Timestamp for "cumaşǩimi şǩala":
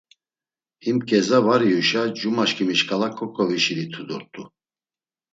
2.17-3.09